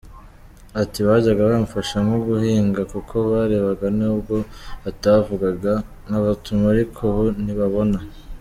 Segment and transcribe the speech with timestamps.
[0.81, 4.35] Ati “Bajyaga bamfasha nko guhinga kuko barebaga nubwo
[4.83, 5.73] batavugaga,
[6.05, 7.97] nkabatuma ariko ubu ntibabona.